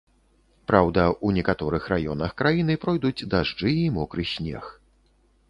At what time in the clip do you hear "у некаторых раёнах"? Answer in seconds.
1.27-2.33